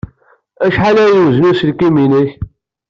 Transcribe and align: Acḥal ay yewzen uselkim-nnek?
Acḥal 0.65 0.97
ay 1.03 1.11
yewzen 1.13 1.49
uselkim-nnek? 1.49 2.31